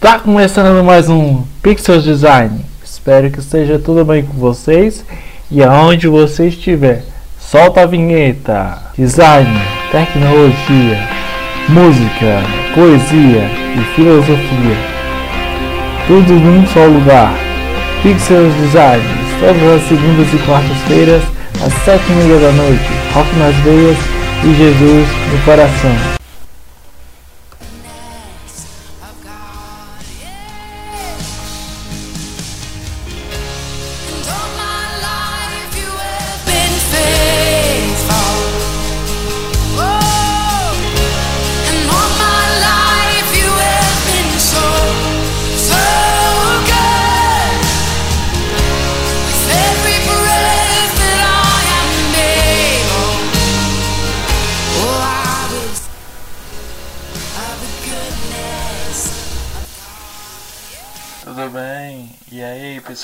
[0.00, 2.64] Tá começando mais um Pixel Design.
[2.82, 5.04] Espero que esteja tudo bem com vocês
[5.50, 7.04] e aonde você estiver.
[7.38, 8.78] Solta a vinheta.
[8.96, 9.50] Design,
[9.92, 11.06] tecnologia,
[11.68, 12.40] música,
[12.74, 13.42] poesia
[13.76, 14.76] e filosofia.
[16.06, 17.34] Tudo num só lugar.
[18.02, 19.04] Pixel Design,
[19.38, 21.22] todas as segundas e quartas-feiras,
[21.62, 22.88] às sete e meia da noite.
[23.12, 23.98] Rock nas veias
[24.44, 26.19] e Jesus no coração.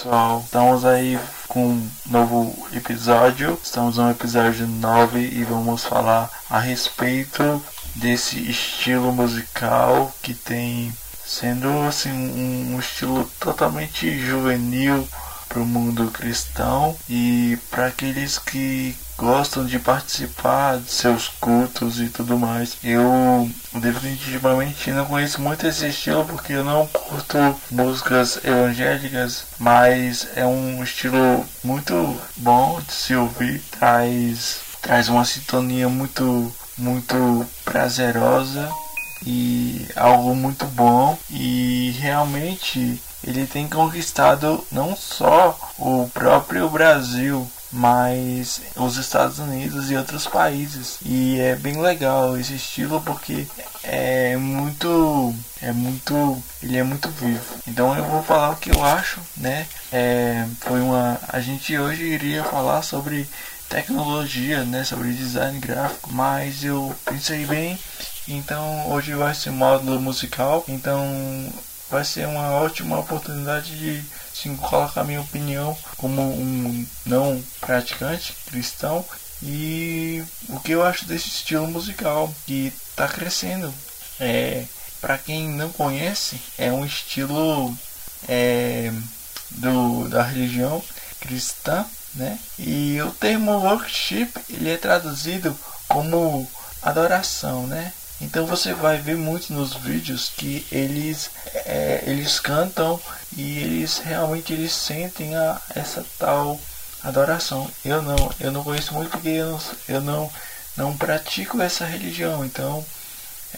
[0.06, 1.18] Pessoal, estamos aí
[1.48, 7.60] com um novo episódio, estamos no episódio 9 e vamos falar a respeito
[7.96, 10.92] desse estilo musical que tem
[11.24, 15.08] sendo assim um, estilo totalmente juvenil
[15.48, 22.08] para o mundo cristão e para aqueles que gostam de participar de seus cultos e
[22.08, 22.76] tudo mais.
[22.84, 27.38] Eu definitivamente não conheço muito esse estilo porque eu não curto
[27.70, 35.88] músicas evangélicas, mas é um estilo muito bom de se ouvir, traz traz uma sintonia
[35.88, 38.70] muito muito prazerosa
[39.24, 48.60] e algo muito bom e realmente ele tem conquistado não só o próprio Brasil, mas
[48.76, 50.98] os Estados Unidos e outros países.
[51.04, 53.46] E é bem legal esse estilo porque
[53.82, 57.54] é muito é muito ele é muito vivo.
[57.66, 59.66] Então eu vou falar o que eu acho, né?
[59.92, 63.28] É, foi uma a gente hoje iria falar sobre
[63.68, 67.76] tecnologia, né, sobre design gráfico, mas eu pensei bem
[68.28, 71.04] então hoje vai ser módulo musical, então
[71.90, 74.04] vai ser uma ótima oportunidade de
[74.34, 79.04] sim, colocar minha opinião como um não praticante cristão
[79.42, 83.72] e o que eu acho desse estilo musical que está crescendo.
[84.18, 84.64] É,
[85.00, 87.76] para quem não conhece, é um estilo
[88.28, 88.90] é,
[89.50, 90.82] do, da religião
[91.20, 92.38] cristã, né?
[92.58, 96.50] E o termo worship ele é traduzido como
[96.82, 97.92] adoração, né?
[98.20, 101.30] Então você vai ver muito nos vídeos que eles
[101.66, 102.98] é, eles cantam
[103.36, 106.58] e eles realmente eles sentem a, essa tal
[107.02, 107.70] adoração.
[107.84, 110.32] Eu não, eu não conheço muito porque eu não, eu não,
[110.76, 112.44] não pratico essa religião.
[112.44, 112.84] Então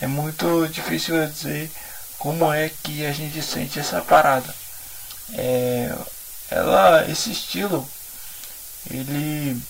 [0.01, 1.71] é muito difícil eu dizer
[2.19, 4.53] como é que a gente sente essa parada.
[5.35, 5.95] É,
[6.51, 7.89] ela, esse estilo,
[8.91, 9.61] ele,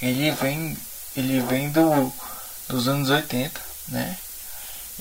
[0.00, 0.76] ele vem,
[1.16, 2.12] ele vem do,
[2.68, 4.16] dos anos 80 né?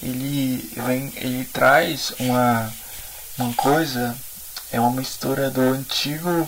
[0.02, 2.72] Ele vem, ele traz uma
[3.38, 4.16] uma coisa,
[4.72, 6.48] é uma mistura do antigo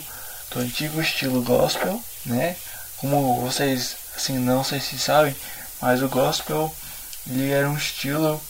[0.52, 2.56] do antigo estilo gospel, né?
[2.98, 5.36] Como vocês assim não sei se sabem,
[5.82, 6.74] mas o gospel
[7.28, 8.42] ele era um estilo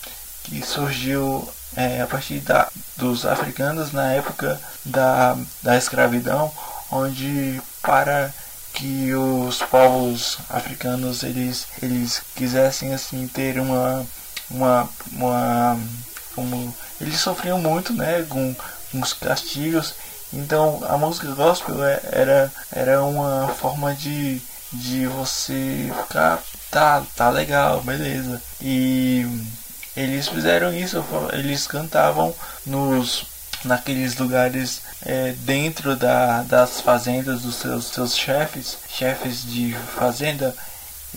[0.44, 2.68] que surgiu é, a partir da,
[2.98, 6.52] dos africanos na época da, da escravidão,
[6.92, 8.34] onde para
[8.80, 14.06] que os povos africanos eles eles quisessem assim ter uma
[14.50, 15.78] uma uma
[16.34, 18.56] como eles sofriam muito né com,
[18.92, 19.94] com os castigos.
[20.32, 24.42] Então a música gospel é- era era uma forma de
[24.72, 26.42] de você ficar
[26.72, 28.42] tá tá legal beleza.
[28.62, 29.26] E
[29.98, 31.04] eles fizeram isso
[31.34, 32.34] eles cantavam
[32.66, 33.26] nos
[33.64, 40.56] naqueles lugares é, dentro da, das fazendas dos seus, seus chefes, chefes de fazenda.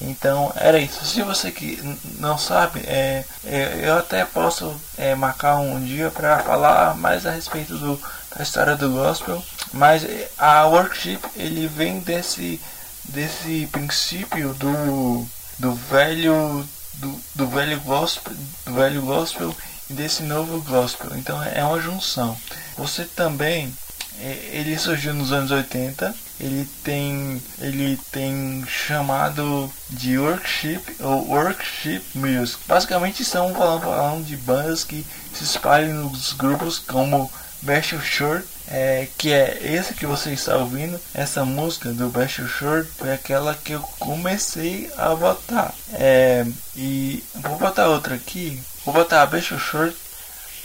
[0.01, 1.05] Então era isso.
[1.05, 1.79] Se você que
[2.19, 7.31] não sabe, é, é, eu até posso é, marcar um dia para falar mais a
[7.31, 8.01] respeito do,
[8.35, 9.43] da história do gospel.
[9.73, 12.61] Mas é, a worship ele vem desse
[13.05, 15.27] desse princípio do,
[15.59, 18.33] do velho do, do velho gospel
[18.65, 19.55] do velho gospel
[19.93, 21.11] desse novo gospel.
[21.17, 22.37] Então é uma junção.
[22.77, 23.73] Você também
[24.21, 26.15] é, ele surgiu nos anos 80.
[26.41, 32.59] Ele tem ele tem chamado de worship ou worship music.
[32.67, 37.31] Basicamente estão falando, falando de bandas que se espalham nos grupos como
[37.63, 41.01] Best Short, é, que é esse que você está ouvindo.
[41.15, 45.73] Essa música do Best Short foi aquela que eu comecei a botar.
[45.93, 46.45] É,
[46.75, 48.61] e vou botar outra aqui.
[48.85, 49.97] Vou botar Best Short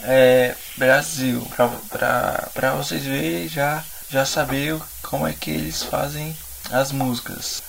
[0.02, 6.36] é, Brasil, pra, pra, pra vocês verem já, já saber como é que eles fazem
[6.72, 7.62] as músicas.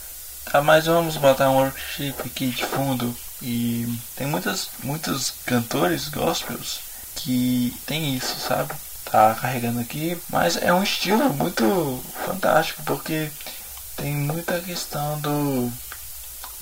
[0.51, 3.87] Tá, mas vamos botar um workshop aqui de fundo e
[4.17, 6.81] tem muitas, muitos cantores gospels
[7.15, 8.73] que tem isso, sabe?
[9.05, 13.31] Tá carregando aqui, mas é um estilo muito fantástico porque
[13.97, 15.71] tem muita questão do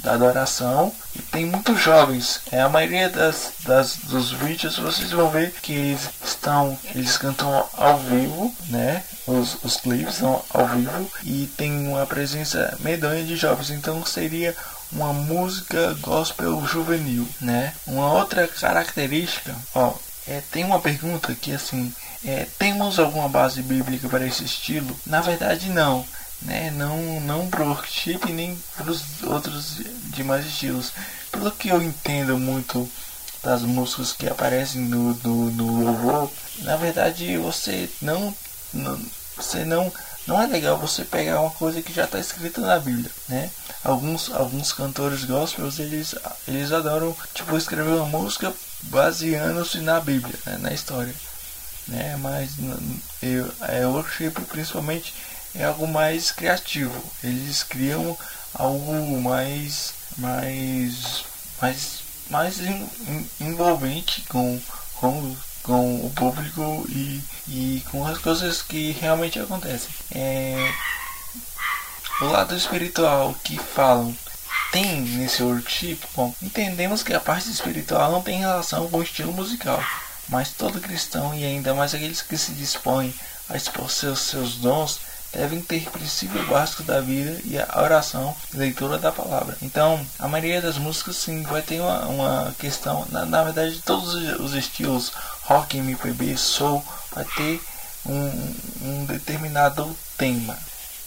[0.06, 2.40] da adoração e tem muitos jovens.
[2.52, 7.66] É a maioria das, das dos vídeos vocês vão ver que eles estão eles cantam
[7.76, 9.02] ao vivo, né?
[9.26, 13.70] Os, os clipes são ao vivo e tem uma presença medonha de jovens.
[13.70, 14.54] Então seria
[14.92, 17.74] uma música gospel juvenil, né?
[17.86, 19.92] Uma outra característica, ó,
[20.28, 21.92] é, tem uma pergunta que assim,
[22.24, 24.96] é, temos alguma base bíblica para esse estilo?
[25.04, 26.04] Na verdade não
[26.42, 26.70] né?
[26.70, 29.78] Não, não pro workshop nem para os outros
[30.14, 30.92] demais estilos.
[31.30, 32.88] Pelo que eu entendo muito
[33.42, 36.30] das músicas que aparecem no, no, no louvor,
[36.60, 38.34] na verdade você não,
[38.72, 39.00] não,
[39.36, 39.92] você não
[40.26, 43.48] não é legal você pegar uma coisa que já está escrita na Bíblia, né?
[43.84, 46.16] Alguns alguns cantores gospels eles
[46.48, 50.58] eles adoram tipo escrever uma música baseando-se na Bíblia, né?
[50.60, 51.14] na história,
[51.86, 52.16] né?
[52.16, 52.52] Mas
[53.22, 55.14] eu é worship principalmente
[55.58, 57.02] é algo mais criativo.
[57.22, 58.16] Eles criam
[58.54, 61.24] algo mais mais
[61.60, 62.56] mais mais
[63.40, 64.60] envolvente com,
[64.94, 69.90] com, com o público e, e com as coisas que realmente acontecem.
[70.12, 70.72] É,
[72.20, 74.16] o lado espiritual que falam
[74.72, 79.32] tem nesse workshop, bom, entendemos que a parte espiritual não tem relação com o estilo
[79.32, 79.82] musical,
[80.28, 83.14] mas todo cristão e ainda mais aqueles que se dispõem
[83.48, 84.98] a expor seus, seus dons
[85.36, 89.56] devem ter princípio básico da vida e a oração e leitura da palavra.
[89.60, 94.14] Então, a maioria das músicas sim vai ter uma, uma questão, na, na verdade, todos
[94.40, 95.12] os estilos
[95.42, 96.82] rock, MPB, soul,
[97.14, 97.60] vai ter
[98.06, 100.58] um, um determinado tema.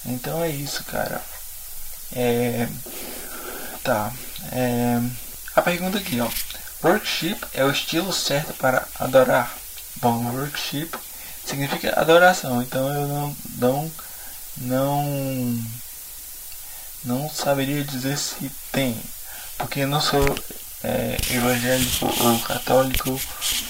[0.06, 1.22] Então é isso, cara.
[2.16, 2.68] É,
[3.84, 4.12] tá.
[4.52, 5.02] É,
[5.56, 6.30] a pergunta aqui, ó.
[6.82, 9.54] Worship é o estilo certo para adorar?
[9.98, 10.92] Bom, worship
[11.46, 13.92] significa adoração, então eu não, não
[14.60, 15.60] não
[17.04, 19.00] não saberia dizer se tem,
[19.58, 20.24] porque não sou
[20.84, 23.20] é, evangélico ou católico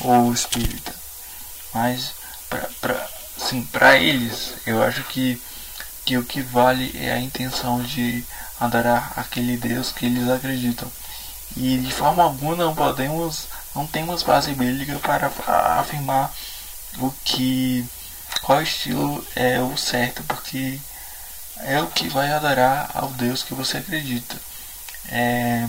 [0.02, 0.94] ou espírita.
[1.74, 2.14] Mas
[2.50, 3.08] para
[3.38, 5.42] sim, para eles, eu acho que
[6.06, 8.26] que o que vale é a intenção de
[8.60, 10.92] adorar aquele Deus que eles acreditam.
[11.56, 15.32] E de forma alguma não podemos, não temos base bíblica para
[15.80, 16.34] afirmar
[16.98, 17.88] o que
[18.42, 20.80] qual estilo é o certo, porque
[21.58, 24.36] é o que vai adorar ao Deus que você acredita.
[25.12, 25.68] É,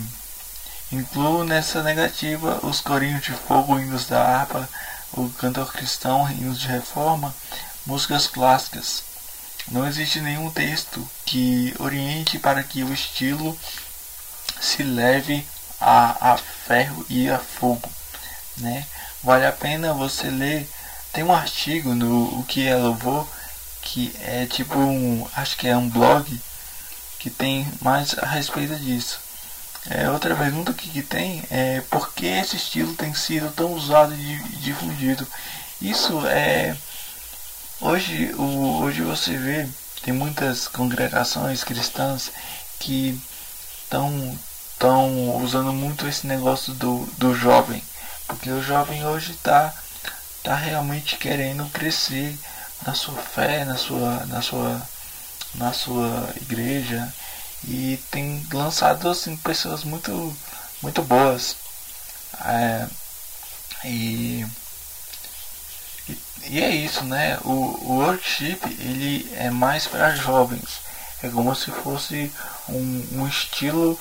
[0.93, 4.69] incluo nessa negativa os corinhos de fogo, hinos da harpa,
[5.13, 7.35] o cantor cristão, hinos de reforma,
[7.87, 9.03] músicas clássicas.
[9.69, 13.59] Não existe nenhum texto que oriente para que o estilo
[14.61, 15.47] se leve
[15.81, 17.91] a, a ferro e a fogo.
[18.59, 18.87] Né?
[19.23, 20.69] Vale a pena você ler
[21.13, 23.27] tem um artigo no O que é louvor
[23.83, 26.41] que é tipo um, acho que é um blog
[27.19, 29.19] que tem mais a respeito disso.
[29.89, 34.15] É, outra pergunta que, que tem é por que esse estilo tem sido tão usado
[34.15, 35.27] e difundido.
[35.81, 36.77] Isso é
[37.81, 39.69] hoje o, hoje você vê
[40.03, 42.31] tem muitas congregações cristãs
[42.79, 43.19] que
[43.83, 44.39] estão
[44.73, 47.83] estão usando muito esse negócio do, do jovem
[48.27, 49.75] porque o jovem hoje está
[50.43, 52.37] tá realmente querendo crescer
[52.87, 54.83] na sua fé, na sua, na sua,
[55.55, 57.13] na sua igreja
[57.65, 60.35] e tem lançado assim pessoas muito,
[60.83, 61.57] muito boas.
[62.45, 62.87] É,
[63.85, 64.47] e,
[66.09, 67.39] e, e, é isso, né?
[67.45, 70.81] O, o worship ele é mais para jovens.
[71.23, 72.33] É como se fosse
[72.69, 73.99] um, um estilo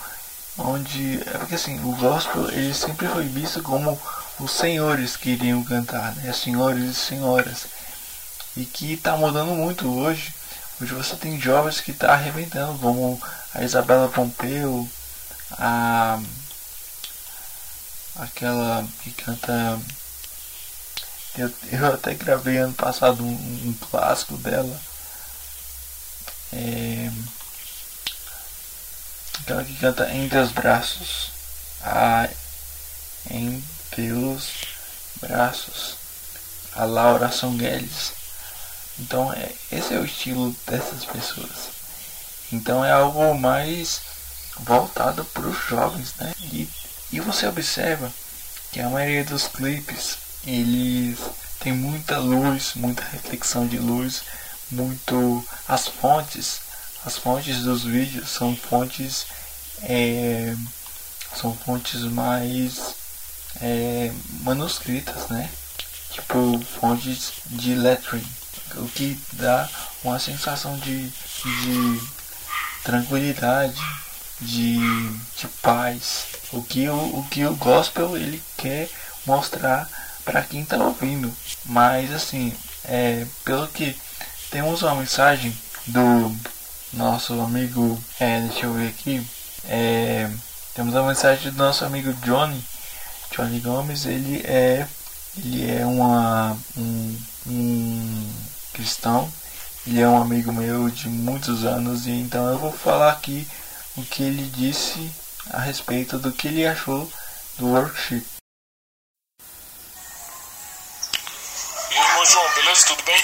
[0.58, 4.00] onde é porque assim o gospel ele sempre foi visto como
[4.40, 6.32] os senhores que iriam cantar, né?
[6.34, 7.68] Senhores e senhoras.
[8.56, 10.34] E que está mudando muito hoje.
[10.82, 13.22] Hoje você tem jovens que está arrebentando, como
[13.54, 14.90] a Isabela Pompeu,
[15.52, 16.20] a
[18.16, 19.80] aquela que canta.
[21.38, 24.80] Eu, eu até gravei ano passado um, um clássico dela.
[26.52, 27.12] É,
[29.42, 31.32] aquela que canta Entre os Braços.
[31.82, 32.28] A,
[33.30, 33.64] em
[34.00, 34.52] pelos
[35.20, 35.98] braços.
[36.74, 38.14] A Laura Songueles.
[38.98, 41.70] Então é, esse é o estilo dessas pessoas.
[42.54, 44.00] Então é algo mais
[44.60, 46.34] voltado para os jovens, né?
[46.40, 46.70] E,
[47.12, 48.10] e você observa
[48.72, 51.20] que a maioria dos clipes eles
[51.60, 54.22] têm muita luz, muita reflexão de luz,
[54.72, 56.62] muito as fontes,
[57.06, 59.26] as fontes dos vídeos são fontes
[59.84, 60.56] é,
[61.36, 62.99] são fontes mais
[63.62, 64.12] é,
[64.42, 65.50] manuscritas, né?
[66.12, 68.26] Tipo fontes de lettering,
[68.76, 69.70] o que dá
[70.04, 72.02] uma sensação de, de
[72.84, 73.80] tranquilidade,
[74.42, 74.80] de,
[75.38, 76.26] de paz.
[76.52, 78.90] O que, o, o que o gospel ele quer
[79.26, 79.88] mostrar
[80.26, 81.32] para quem está ouvindo.
[81.66, 82.54] Mas assim,
[82.86, 83.96] é, pelo que
[84.50, 85.56] temos uma mensagem
[85.88, 86.36] do
[86.94, 89.26] nosso amigo, é, deixa eu ver aqui,
[89.66, 90.30] é,
[90.74, 92.64] temos a mensagem do nosso amigo Johnny,
[93.32, 94.88] Johnny Gomes, ele é,
[95.38, 98.34] ele é uma, um, um
[98.74, 99.32] cristão,
[99.86, 103.48] ele é um amigo meu de muitos anos e então eu vou falar aqui
[103.98, 105.12] o que ele disse
[105.52, 107.10] a respeito do que ele achou
[107.58, 108.26] do workshop.
[111.92, 112.86] E aí, irmão João, beleza?
[112.88, 113.24] Tudo bem?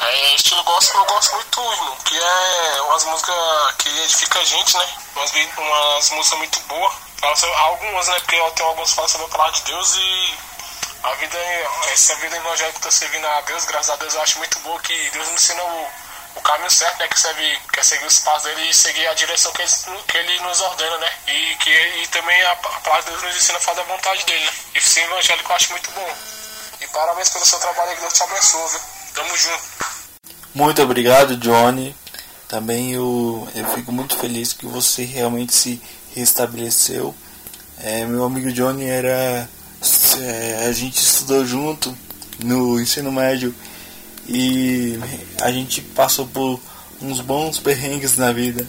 [0.00, 3.36] É, estilo gospel eu gosto muito, irmão, que é umas músicas
[3.78, 4.86] que edificam a gente, né?
[5.16, 7.07] Umas, umas músicas muito boas.
[7.20, 8.14] Fala sobre- Algumas, né?
[8.20, 10.34] Porque eu tenho algumas que falam sobre a palavra de Deus e
[11.02, 11.38] a vida,
[11.92, 14.58] essa vida evangélica que eu tô servindo a Deus, graças a Deus, eu acho muito
[14.60, 15.88] boa que Deus nos ensina o,
[16.36, 17.08] o caminho certo, né?
[17.08, 19.70] Que serve, quer seguir os passos dele e seguir a direção que ele,
[20.06, 21.12] que ele nos ordena, né?
[21.28, 24.24] E, que, e também a, a palavra de Deus nos ensina a fazer a vontade
[24.24, 24.52] dele, né?
[24.76, 26.14] E ser evangélico eu acho muito bom.
[26.80, 28.80] E parabéns pelo seu trabalho que Deus te abençoe, viu?
[29.14, 29.62] Tamo junto.
[30.54, 31.96] Muito obrigado, Johnny.
[32.48, 35.82] Também eu, eu fico muito feliz que você realmente se
[36.14, 37.14] restabeleceu.
[37.80, 39.48] É, meu amigo Johnny era.
[40.20, 41.96] é, a gente estudou junto
[42.42, 43.54] no ensino médio
[44.28, 44.98] e
[45.40, 46.60] a gente passou por
[47.00, 48.66] uns bons perrengues na vida.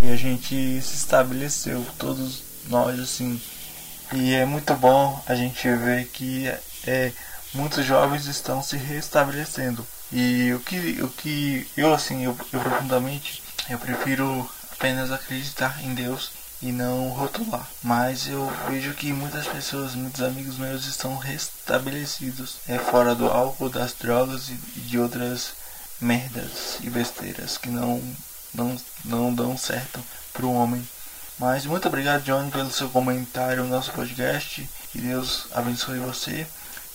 [0.00, 3.40] E a gente se estabeleceu, todos nós assim.
[4.12, 6.46] E é muito bom a gente ver que
[6.86, 7.12] é,
[7.54, 9.86] muitos jovens estão se restabelecendo.
[10.12, 15.94] E o que, o que eu assim, eu, eu profundamente, eu prefiro apenas acreditar em
[15.94, 17.68] Deus e não rotular.
[17.82, 23.68] Mas eu vejo que muitas pessoas, muitos amigos meus estão restabelecidos é, fora do álcool,
[23.68, 25.52] das drogas e, de outras
[26.00, 28.02] merdas e besteiras que não,
[28.54, 30.86] não, não dão certo para o homem.
[31.38, 34.68] Mas muito obrigado, Johnny, pelo seu comentário no nosso podcast.
[34.90, 36.46] Que Deus abençoe você.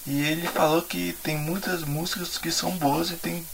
[0.06, 3.46] E ele falou que tem muitas músicas que são boas e tem,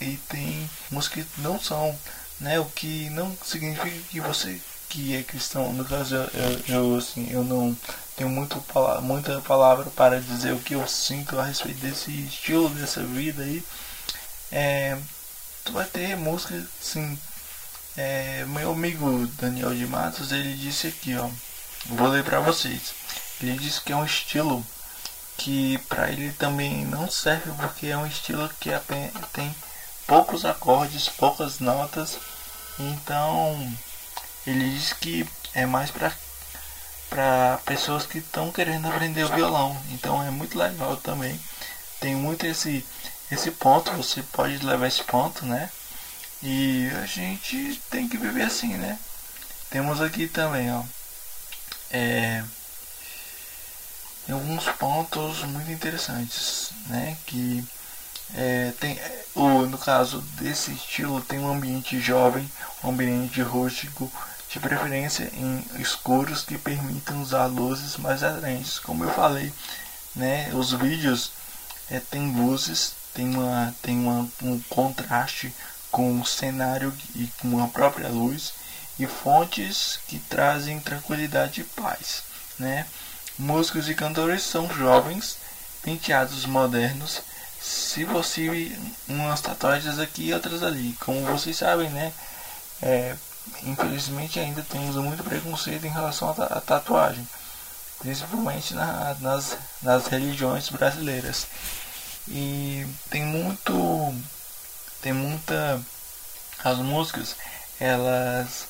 [0.00, 1.94] e tem músicas que não são,
[2.40, 2.58] né?
[2.58, 6.30] O que não significa que você que é cristão, no caso eu,
[6.68, 7.76] eu, assim, eu não
[8.16, 8.62] tenho muito,
[9.02, 13.62] muita palavra para dizer o que eu sinto a respeito desse estilo, dessa vida aí.
[14.50, 14.98] É,
[15.64, 17.18] tu vai ter música assim.
[17.96, 21.28] É, meu amigo Daniel de Matos ele disse aqui, ó.
[21.86, 22.94] Vou ler para vocês.
[23.40, 24.64] Ele disse que é um estilo
[25.36, 28.70] que para ele também não serve porque é um estilo que
[29.32, 29.54] tem
[30.06, 32.18] poucos acordes, poucas notas.
[32.78, 33.72] Então
[34.48, 36.12] ele diz que é mais para
[37.10, 39.80] para pessoas que estão querendo aprender o violão.
[39.90, 41.40] Então é muito legal também.
[42.00, 42.84] Tem muito esse
[43.30, 45.70] esse ponto, você pode levar esse ponto, né?
[46.42, 48.98] E a gente tem que viver assim, né?
[49.70, 50.82] Temos aqui também, ó.
[51.90, 52.44] É,
[54.30, 57.16] alguns pontos muito interessantes, né?
[57.26, 57.64] Que
[58.34, 58.98] é, tem
[59.34, 62.50] o no caso desse estilo tem um ambiente jovem,
[62.84, 64.10] um ambiente rústico,
[64.50, 68.78] de preferência em escuros que permitam usar luzes mais atraentes.
[68.78, 69.52] Como eu falei,
[70.16, 70.50] né?
[70.54, 71.32] Os vídeos
[71.90, 75.52] é, tem luzes, tem uma tem uma, um contraste
[75.90, 78.52] com o cenário e com a própria luz
[78.98, 82.22] e fontes que trazem tranquilidade e paz,
[82.58, 82.86] né?
[83.38, 85.38] Músicos e cantores são jovens,
[85.82, 87.22] penteados modernos,
[87.60, 88.54] se possível
[89.08, 92.12] umas tatuagens aqui e outras ali, como vocês sabem, né?
[92.82, 93.16] É,
[93.64, 97.26] infelizmente ainda temos muito preconceito em relação à ta- à tatuagem,
[97.98, 101.46] principalmente na- nas, nas religiões brasileiras.
[102.28, 104.14] E tem muito
[105.00, 105.80] tem muita
[106.62, 107.36] as músicas
[107.80, 108.66] elas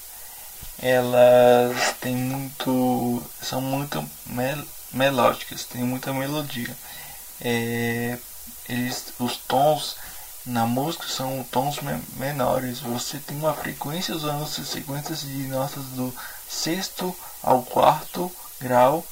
[0.80, 6.76] elas têm muito são muito mel, melódicas tem muita melodia
[7.40, 8.18] é,
[8.68, 9.97] eles os tons
[10.49, 12.81] na música são tons me- menores.
[12.81, 16.14] Você tem uma frequência usando as sequências de notas do
[16.49, 19.05] sexto ao quarto grau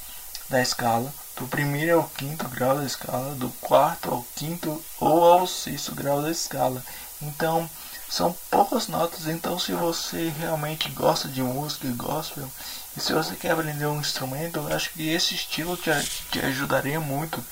[0.49, 5.47] da escala do primeiro ao quinto grau da escala do quarto ao quinto ou ao
[5.47, 6.83] sexto grau da escala.
[7.21, 7.69] Então
[8.09, 12.51] são poucas notas, então se você realmente gosta de música gospel
[12.97, 15.91] e se você quer aprender um instrumento, eu acho que esse estilo te,
[16.31, 17.45] te ajudaria muito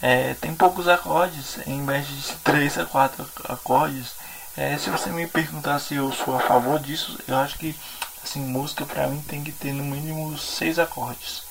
[0.00, 4.12] é, tem poucos acordes, em vez de 3 a 4 acordes.
[4.56, 7.76] É, se você me perguntar se eu sou a favor disso, eu acho que
[8.22, 11.42] assim, música pra mim tem que ter no mínimo 6 acordes.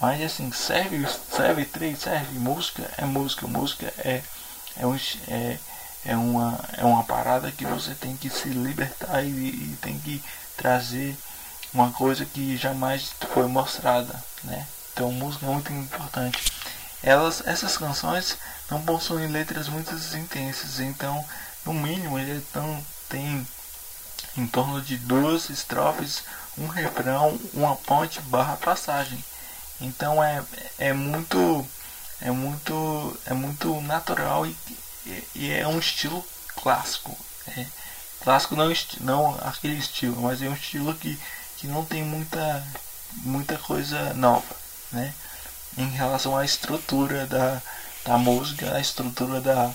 [0.00, 2.38] Mas assim, serve, serve 3, serve.
[2.38, 4.22] Música é música, música é,
[4.76, 5.58] é, um, é,
[6.04, 10.22] é, uma, é uma parada que você tem que se libertar e, e tem que
[10.56, 11.16] trazer
[11.74, 14.66] uma coisa que jamais foi mostrada, né?
[14.92, 16.52] Então música é muito importante.
[17.02, 18.36] Elas, essas canções
[18.70, 21.24] não possuem letras muito intensas, então
[21.64, 23.46] no mínimo ele tão, tem
[24.36, 26.22] em torno de duas estrofes,
[26.56, 29.22] um refrão, uma ponte barra passagem.
[29.80, 30.42] Então é,
[30.78, 31.66] é muito
[32.20, 34.56] é muito é muito natural e,
[35.34, 36.24] e é um estilo
[36.56, 37.16] clássico.
[37.46, 37.66] É,
[38.20, 41.18] clássico não, não aquele estilo, mas é um estilo que,
[41.58, 42.66] que não tem muita
[43.22, 44.56] muita coisa nova,
[44.92, 45.14] né?
[45.78, 47.62] Em relação à estrutura da,
[48.04, 49.70] da música, a estrutura da,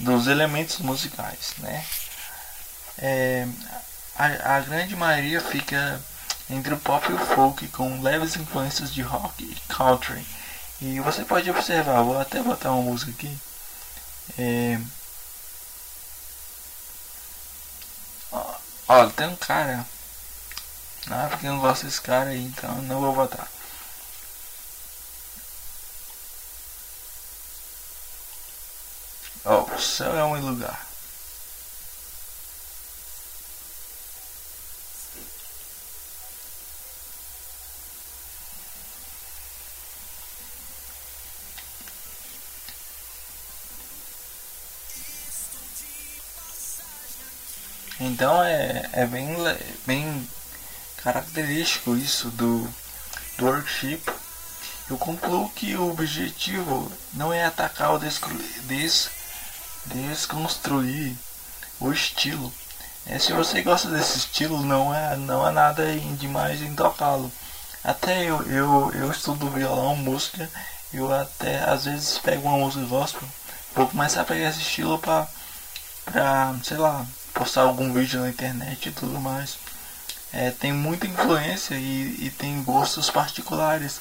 [0.00, 1.84] dos elementos musicais, né?
[2.96, 3.46] É,
[4.16, 6.00] a, a grande maioria fica
[6.48, 10.24] entre o pop e o folk com leves influências de rock e country.
[10.80, 13.38] E você pode observar, vou até botar uma música aqui.
[14.38, 14.78] É...
[18.86, 19.84] Olha, tem um cara.
[21.10, 23.48] Ah, porque eu não gosto desse cara aí, então não vou botar.
[29.46, 30.86] Oh, o céu é um lugar.
[48.00, 49.28] Então é, é bem,
[49.86, 50.28] bem
[50.96, 52.66] característico isso do,
[53.36, 54.02] do workshop.
[54.88, 58.20] Eu concluo que o objetivo não é atacar ou des,
[59.86, 61.16] desconstruir
[61.80, 62.52] o estilo.
[63.06, 65.84] É, se você gosta desse estilo, não é, não há nada
[66.18, 67.30] demais em tocá-lo.
[67.82, 70.48] Até eu, eu, eu estudo violão, música,
[70.92, 73.28] eu até às vezes pego uma música gospel,
[73.74, 75.28] vou começar a pegar esse estilo pra,
[76.06, 79.58] pra sei lá, postar algum vídeo na internet e tudo mais.
[80.32, 84.00] É, tem muita influência e, e tem gostos particulares.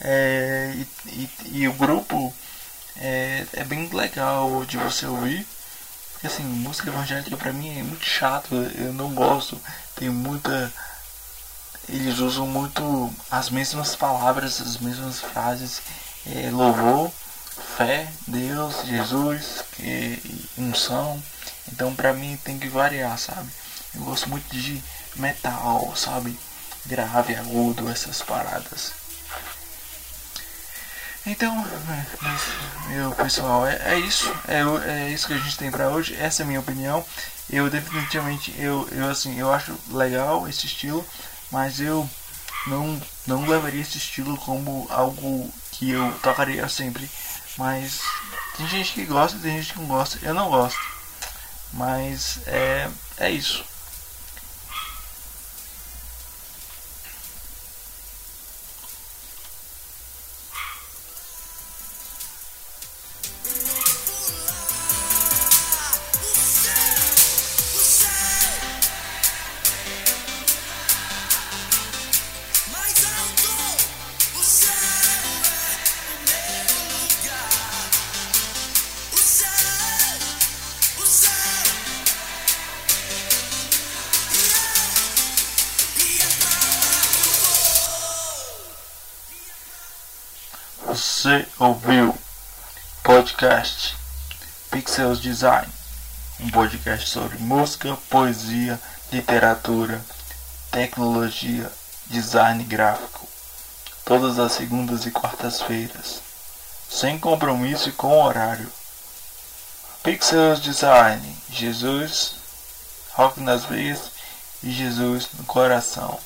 [0.00, 2.32] É, e, e, e, o grupo
[2.96, 5.46] é, é bem legal de você ouvir.
[6.12, 9.60] Porque assim, música evangélica pra mim é muito chato, eu não gosto.
[9.96, 10.72] Tem muita.
[11.88, 15.82] Eles usam muito as mesmas palavras, as mesmas frases.
[16.26, 17.10] É, louvor,
[17.76, 20.16] fé, Deus, Jesus, é,
[20.56, 21.20] unção.
[21.72, 23.50] Então pra mim tem que variar, sabe?
[23.94, 24.82] Eu gosto muito de
[25.16, 26.38] metal, sabe?
[26.86, 29.01] Grave, agudo, essas paradas.
[31.24, 31.64] Então,
[32.88, 34.32] meu pessoal, é, é isso.
[34.48, 36.16] É, é isso que a gente tem pra hoje.
[36.16, 37.04] Essa é a minha opinião.
[37.48, 41.06] Eu definitivamente, eu, eu assim, eu acho legal esse estilo,
[41.50, 42.08] mas eu
[42.66, 47.08] não, não levaria esse estilo como algo que eu tocaria sempre.
[47.56, 48.00] Mas
[48.56, 50.18] tem gente que gosta, tem gente que não gosta.
[50.22, 50.80] Eu não gosto.
[51.72, 53.64] Mas é, é isso.
[91.22, 92.18] Você ouviu
[93.04, 93.96] podcast
[94.72, 95.68] Pixels Design,
[96.40, 98.80] um podcast sobre música, poesia,
[99.12, 100.04] literatura,
[100.72, 101.70] tecnologia,
[102.08, 103.28] design gráfico,
[104.04, 106.20] todas as segundas e quartas-feiras,
[106.90, 108.68] sem compromisso e com horário.
[110.02, 112.34] Pixels Design, Jesus,
[113.12, 114.10] rock nas veias
[114.60, 116.18] e Jesus no coração.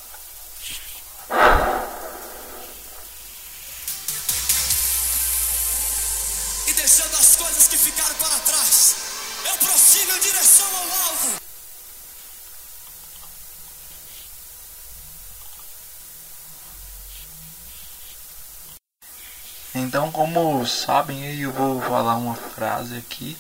[19.79, 23.37] Então, como sabem, eu vou falar uma frase aqui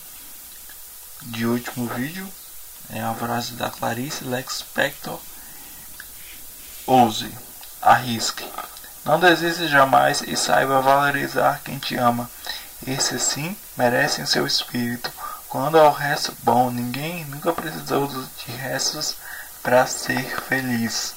[1.23, 2.31] de último vídeo.
[2.91, 5.19] É a frase da Clarice Lispector.
[6.87, 7.33] Ouse,
[7.81, 8.47] arrisque.
[9.03, 12.31] Não desista jamais e saiba valorizar quem te ama.
[12.87, 15.11] Esses sim merecem seu espírito.
[15.49, 19.17] Quando ao resto bom, ninguém nunca precisou de restos
[19.63, 21.16] para ser feliz.